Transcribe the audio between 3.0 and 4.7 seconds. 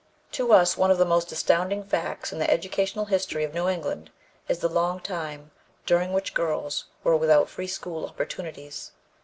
history of New England is the